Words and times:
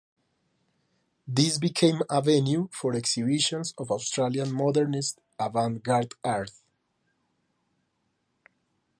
This 1.27 1.59
became 1.59 2.01
a 2.09 2.23
venue 2.23 2.69
for 2.71 2.95
exhibitions 2.95 3.75
of 3.77 3.91
Australian 3.91 4.51
Modernist 4.51 5.21
avant 5.37 5.83
garde 5.83 6.15
art. 6.23 6.49